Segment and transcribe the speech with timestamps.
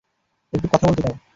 [0.53, 1.15] একটু কথা বলতে দাও।